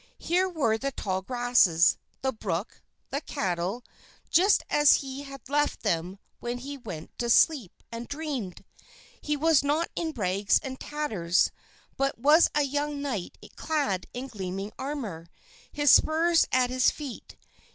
[0.17, 3.83] Here were the tall grasses, the brook, the cattle,
[4.31, 8.65] just as he had left them when he went to sleep and dreamed.
[9.21, 11.51] He was not in rags and tatters,
[11.97, 15.27] but was a young knight clad in gleaming armor,
[15.71, 17.37] his spurs at his feet.